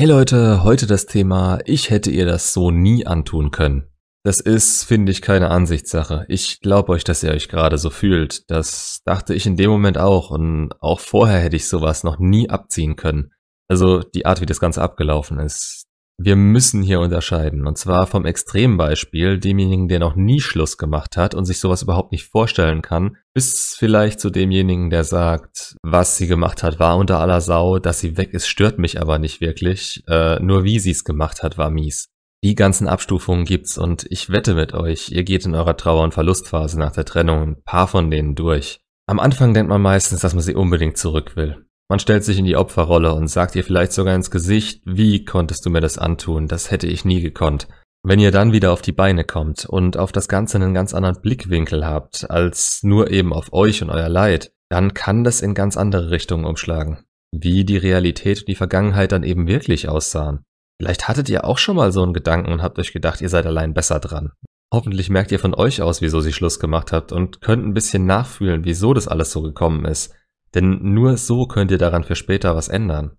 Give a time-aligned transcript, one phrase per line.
[0.00, 3.86] Hey Leute, heute das Thema, ich hätte ihr das so nie antun können.
[4.24, 6.24] Das ist, finde ich, keine Ansichtssache.
[6.26, 8.50] Ich glaube euch, dass ihr euch gerade so fühlt.
[8.50, 12.48] Das dachte ich in dem Moment auch und auch vorher hätte ich sowas noch nie
[12.48, 13.32] abziehen können.
[13.68, 15.84] Also die Art, wie das Ganze abgelaufen ist.
[16.22, 17.66] Wir müssen hier unterscheiden.
[17.66, 22.12] Und zwar vom Extrembeispiel, demjenigen, der noch nie Schluss gemacht hat und sich sowas überhaupt
[22.12, 27.20] nicht vorstellen kann, bis vielleicht zu demjenigen, der sagt, was sie gemacht hat, war unter
[27.20, 30.04] aller Sau, dass sie weg ist, stört mich aber nicht wirklich.
[30.08, 32.10] Äh, nur wie sie es gemacht hat, war mies.
[32.44, 36.12] Die ganzen Abstufungen gibt's und ich wette mit euch, ihr geht in eurer Trauer- und
[36.12, 38.82] Verlustphase nach der Trennung ein paar von denen durch.
[39.06, 41.64] Am Anfang denkt man meistens, dass man sie unbedingt zurück will.
[41.90, 45.66] Man stellt sich in die Opferrolle und sagt ihr vielleicht sogar ins Gesicht, wie konntest
[45.66, 47.66] du mir das antun, das hätte ich nie gekonnt.
[48.04, 51.20] Wenn ihr dann wieder auf die Beine kommt und auf das Ganze einen ganz anderen
[51.20, 55.76] Blickwinkel habt, als nur eben auf euch und euer Leid, dann kann das in ganz
[55.76, 57.00] andere Richtungen umschlagen.
[57.32, 60.44] Wie die Realität und die Vergangenheit dann eben wirklich aussahen.
[60.80, 63.46] Vielleicht hattet ihr auch schon mal so einen Gedanken und habt euch gedacht, ihr seid
[63.46, 64.30] allein besser dran.
[64.72, 68.06] Hoffentlich merkt ihr von euch aus, wieso sie Schluss gemacht habt und könnt ein bisschen
[68.06, 70.14] nachfühlen, wieso das alles so gekommen ist.
[70.54, 73.16] Denn nur so könnt ihr daran für später was ändern.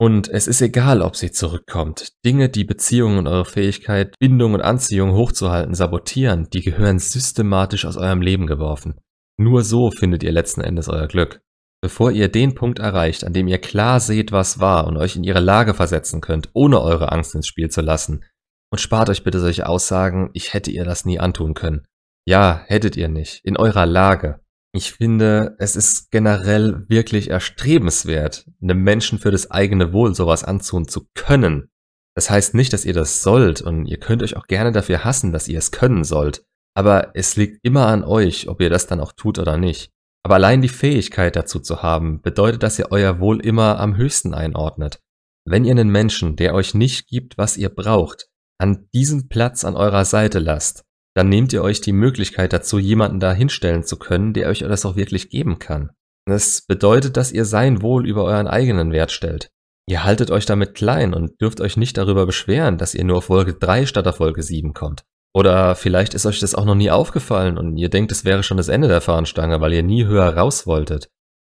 [0.00, 2.12] Und es ist egal, ob sie zurückkommt.
[2.24, 7.96] Dinge, die Beziehungen und eure Fähigkeit, Bindung und Anziehung hochzuhalten, sabotieren, die gehören systematisch aus
[7.96, 9.00] eurem Leben geworfen.
[9.40, 11.40] Nur so findet ihr letzten Endes euer Glück.
[11.80, 15.24] Bevor ihr den Punkt erreicht, an dem ihr klar seht, was war und euch in
[15.24, 18.24] ihre Lage versetzen könnt, ohne eure Angst ins Spiel zu lassen.
[18.70, 21.86] Und spart euch bitte solche Aussagen, ich hätte ihr das nie antun können.
[22.26, 23.44] Ja, hättet ihr nicht.
[23.44, 24.40] In eurer Lage.
[24.72, 30.86] Ich finde, es ist generell wirklich erstrebenswert, einem Menschen für das eigene Wohl sowas anzun
[30.86, 31.70] zu können.
[32.14, 35.32] Das heißt nicht, dass ihr das sollt und ihr könnt euch auch gerne dafür hassen,
[35.32, 36.44] dass ihr es können sollt.
[36.74, 39.90] Aber es liegt immer an euch, ob ihr das dann auch tut oder nicht.
[40.22, 44.34] Aber allein die Fähigkeit dazu zu haben, bedeutet, dass ihr euer Wohl immer am höchsten
[44.34, 45.00] einordnet.
[45.44, 49.76] Wenn ihr einen Menschen, der euch nicht gibt, was ihr braucht, an diesem Platz an
[49.76, 50.84] eurer Seite lasst,
[51.14, 54.86] dann nehmt ihr euch die Möglichkeit dazu, jemanden da hinstellen zu können, der euch das
[54.86, 55.90] auch wirklich geben kann.
[56.26, 59.50] Das bedeutet, dass ihr sein Wohl über euren eigenen Wert stellt.
[59.88, 63.24] Ihr haltet euch damit klein und dürft euch nicht darüber beschweren, dass ihr nur auf
[63.24, 65.04] Folge 3 statt auf Folge 7 kommt.
[65.34, 68.56] Oder vielleicht ist euch das auch noch nie aufgefallen und ihr denkt, es wäre schon
[68.56, 71.08] das Ende der Fahnenstange, weil ihr nie höher raus wolltet.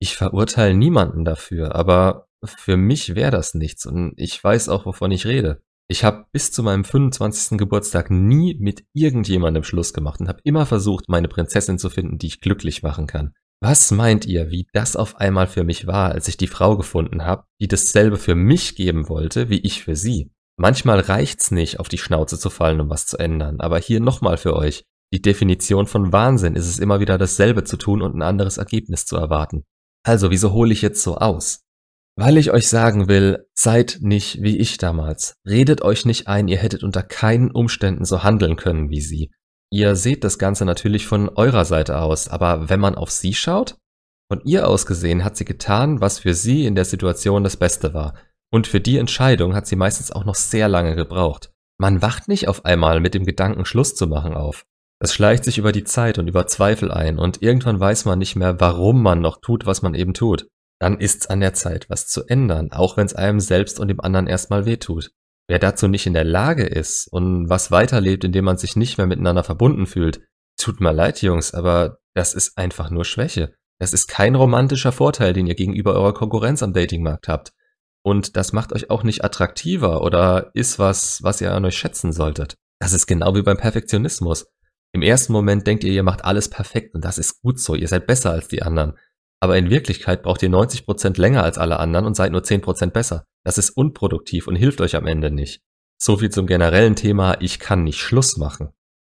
[0.00, 5.10] Ich verurteile niemanden dafür, aber für mich wäre das nichts und ich weiß auch, wovon
[5.10, 5.62] ich rede.
[5.90, 7.56] Ich habe bis zu meinem 25.
[7.56, 12.26] Geburtstag nie mit irgendjemandem Schluss gemacht und habe immer versucht, meine Prinzessin zu finden, die
[12.26, 13.32] ich glücklich machen kann.
[13.60, 17.24] Was meint ihr, wie das auf einmal für mich war, als ich die Frau gefunden
[17.24, 20.30] habe, die dasselbe für mich geben wollte, wie ich für sie?
[20.58, 24.36] Manchmal reicht's nicht, auf die Schnauze zu fallen, um was zu ändern, aber hier nochmal
[24.36, 24.84] für euch.
[25.12, 29.06] Die Definition von Wahnsinn ist es immer wieder dasselbe zu tun und ein anderes Ergebnis
[29.06, 29.64] zu erwarten.
[30.04, 31.64] Also, wieso hole ich jetzt so aus?
[32.20, 35.34] Weil ich euch sagen will, seid nicht wie ich damals.
[35.48, 39.30] Redet euch nicht ein, ihr hättet unter keinen Umständen so handeln können wie sie.
[39.70, 43.76] Ihr seht das Ganze natürlich von eurer Seite aus, aber wenn man auf sie schaut,
[44.28, 47.94] von ihr aus gesehen hat sie getan, was für sie in der Situation das Beste
[47.94, 48.14] war.
[48.50, 51.52] Und für die Entscheidung hat sie meistens auch noch sehr lange gebraucht.
[51.78, 54.64] Man wacht nicht auf einmal mit dem Gedanken, Schluss zu machen auf.
[54.98, 58.34] Es schleicht sich über die Zeit und über Zweifel ein und irgendwann weiß man nicht
[58.34, 62.06] mehr, warum man noch tut, was man eben tut dann ist's an der Zeit, was
[62.06, 65.10] zu ändern, auch wenn es einem selbst und dem anderen erstmal wehtut.
[65.48, 69.06] Wer dazu nicht in der Lage ist und was weiterlebt, indem man sich nicht mehr
[69.06, 70.20] miteinander verbunden fühlt,
[70.58, 73.54] tut mir leid, Jungs, aber das ist einfach nur Schwäche.
[73.78, 77.52] Das ist kein romantischer Vorteil, den ihr gegenüber eurer Konkurrenz am Datingmarkt habt.
[78.04, 82.12] Und das macht euch auch nicht attraktiver oder ist was, was ihr an euch schätzen
[82.12, 82.56] solltet.
[82.80, 84.46] Das ist genau wie beim Perfektionismus.
[84.92, 87.88] Im ersten Moment denkt ihr, ihr macht alles perfekt und das ist gut so, ihr
[87.88, 88.94] seid besser als die anderen.
[89.40, 93.24] Aber in Wirklichkeit braucht ihr 90% länger als alle anderen und seid nur 10% besser.
[93.44, 95.62] Das ist unproduktiv und hilft euch am Ende nicht.
[96.00, 98.70] So viel zum generellen Thema, ich kann nicht Schluss machen.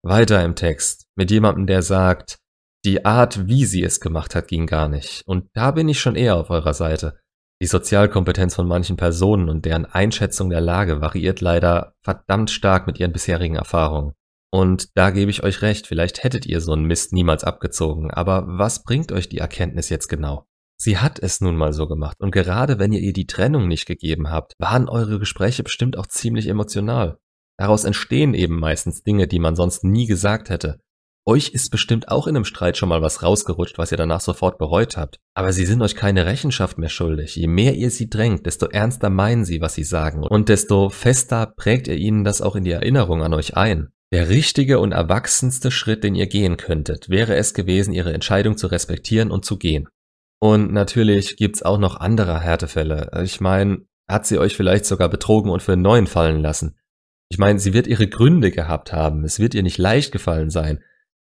[0.03, 2.37] Weiter im Text, mit jemandem, der sagt,
[2.83, 5.21] die Art, wie sie es gemacht hat, ging gar nicht.
[5.27, 7.19] Und da bin ich schon eher auf eurer Seite.
[7.61, 12.99] Die Sozialkompetenz von manchen Personen und deren Einschätzung der Lage variiert leider verdammt stark mit
[12.99, 14.13] ihren bisherigen Erfahrungen.
[14.51, 18.43] Und da gebe ich euch recht, vielleicht hättet ihr so einen Mist niemals abgezogen, aber
[18.47, 20.45] was bringt euch die Erkenntnis jetzt genau?
[20.77, 23.85] Sie hat es nun mal so gemacht und gerade wenn ihr ihr die Trennung nicht
[23.85, 27.17] gegeben habt, waren eure Gespräche bestimmt auch ziemlich emotional.
[27.57, 30.79] Daraus entstehen eben meistens Dinge, die man sonst nie gesagt hätte.
[31.23, 34.57] Euch ist bestimmt auch in einem Streit schon mal was rausgerutscht, was ihr danach sofort
[34.57, 35.19] bereut habt.
[35.35, 37.35] Aber sie sind euch keine Rechenschaft mehr schuldig.
[37.35, 40.23] Je mehr ihr sie drängt, desto ernster meinen sie, was sie sagen.
[40.23, 43.89] Und desto fester prägt ihr ihnen das auch in die Erinnerung an euch ein.
[44.13, 48.67] Der richtige und erwachsenste Schritt, den ihr gehen könntet, wäre es gewesen, ihre Entscheidung zu
[48.67, 49.87] respektieren und zu gehen.
[50.39, 53.09] Und natürlich gibt's auch noch andere Härtefälle.
[53.23, 56.77] Ich meine, Hat sie euch vielleicht sogar betrogen und für einen neuen fallen lassen?
[57.29, 60.83] Ich meine, sie wird ihre Gründe gehabt haben, es wird ihr nicht leicht gefallen sein,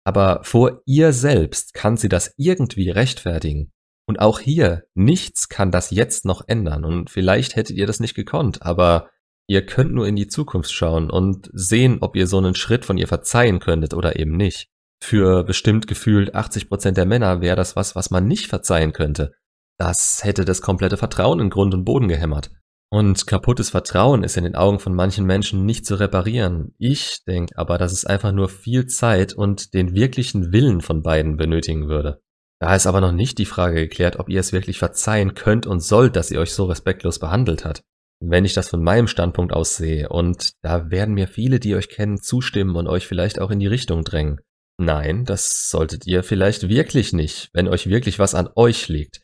[0.05, 3.73] aber vor ihr selbst kann sie das irgendwie rechtfertigen.
[4.07, 8.15] Und auch hier, nichts kann das jetzt noch ändern und vielleicht hättet ihr das nicht
[8.15, 9.09] gekonnt, aber
[9.49, 12.97] ihr könnt nur in die Zukunft schauen und sehen, ob ihr so einen Schritt von
[12.97, 14.69] ihr verzeihen könntet oder eben nicht.
[15.01, 19.33] Für bestimmt gefühlt 80% der Männer wäre das was, was man nicht verzeihen könnte.
[19.77, 22.51] Das hätte das komplette Vertrauen in Grund und Boden gehämmert.
[22.91, 26.75] Und kaputtes Vertrauen ist in den Augen von manchen Menschen nicht zu reparieren.
[26.77, 31.37] Ich denke aber, dass es einfach nur viel Zeit und den wirklichen Willen von beiden
[31.37, 32.21] benötigen würde.
[32.59, 35.79] Da ist aber noch nicht die Frage geklärt, ob ihr es wirklich verzeihen könnt und
[35.79, 37.83] sollt, dass ihr euch so respektlos behandelt hat.
[38.21, 41.89] Wenn ich das von meinem Standpunkt aus sehe, und da werden mir viele, die euch
[41.89, 44.41] kennen, zustimmen und euch vielleicht auch in die Richtung drängen.
[44.77, 49.21] Nein, das solltet ihr vielleicht wirklich nicht, wenn euch wirklich was an euch liegt.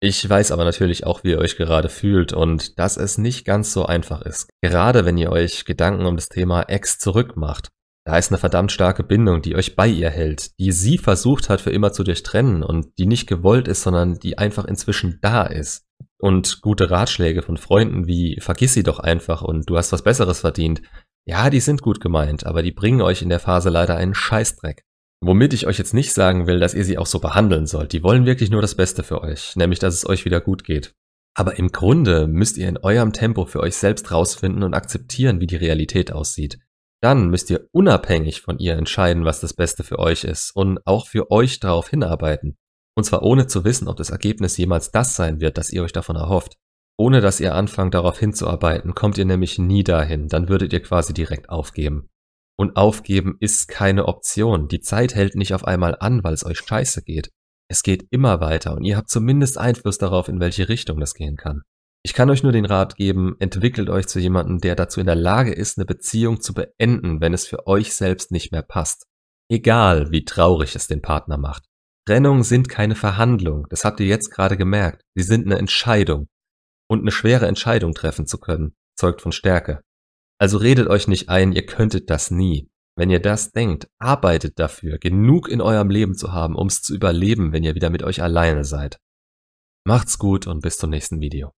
[0.00, 3.72] Ich weiß aber natürlich auch, wie ihr euch gerade fühlt und dass es nicht ganz
[3.72, 4.48] so einfach ist.
[4.62, 7.68] Gerade wenn ihr euch Gedanken um das Thema Ex zurückmacht.
[8.06, 11.60] Da ist eine verdammt starke Bindung, die euch bei ihr hält, die sie versucht hat
[11.60, 15.84] für immer zu durchtrennen und die nicht gewollt ist, sondern die einfach inzwischen da ist.
[16.20, 20.40] Und gute Ratschläge von Freunden wie vergiss sie doch einfach und du hast was Besseres
[20.40, 20.82] verdient.
[21.26, 24.82] Ja, die sind gut gemeint, aber die bringen euch in der Phase leider einen Scheißdreck.
[25.20, 27.92] Womit ich euch jetzt nicht sagen will, dass ihr sie auch so behandeln sollt.
[27.92, 30.94] Die wollen wirklich nur das Beste für euch, nämlich dass es euch wieder gut geht.
[31.34, 35.46] Aber im Grunde müsst ihr in eurem Tempo für euch selbst rausfinden und akzeptieren, wie
[35.46, 36.58] die Realität aussieht.
[37.00, 41.06] Dann müsst ihr unabhängig von ihr entscheiden, was das Beste für euch ist und auch
[41.06, 42.56] für euch darauf hinarbeiten.
[42.98, 45.92] Und zwar ohne zu wissen, ob das Ergebnis jemals das sein wird, das ihr euch
[45.92, 46.56] davon erhofft.
[46.98, 51.14] Ohne dass ihr anfangt darauf hinzuarbeiten, kommt ihr nämlich nie dahin, dann würdet ihr quasi
[51.14, 52.08] direkt aufgeben.
[52.58, 54.66] Und aufgeben ist keine Option.
[54.66, 57.30] Die Zeit hält nicht auf einmal an, weil es euch scheiße geht.
[57.70, 61.36] Es geht immer weiter und ihr habt zumindest Einfluss darauf, in welche Richtung das gehen
[61.36, 61.62] kann.
[62.02, 65.14] Ich kann euch nur den Rat geben, entwickelt euch zu jemandem, der dazu in der
[65.14, 69.06] Lage ist, eine Beziehung zu beenden, wenn es für euch selbst nicht mehr passt.
[69.48, 71.67] Egal, wie traurig es den Partner macht.
[72.08, 75.02] Trennungen sind keine Verhandlung, das habt ihr jetzt gerade gemerkt.
[75.14, 76.28] Sie sind eine Entscheidung.
[76.88, 79.82] Und eine schwere Entscheidung treffen zu können, zeugt von Stärke.
[80.38, 82.70] Also redet euch nicht ein, ihr könntet das nie.
[82.96, 86.94] Wenn ihr das denkt, arbeitet dafür, genug in eurem Leben zu haben, um es zu
[86.94, 88.98] überleben, wenn ihr wieder mit euch alleine seid.
[89.84, 91.52] Macht's gut und bis zum nächsten Video.